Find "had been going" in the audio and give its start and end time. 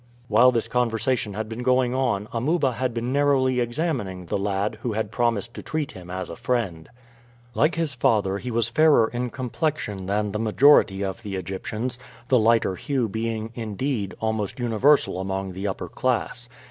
1.35-1.93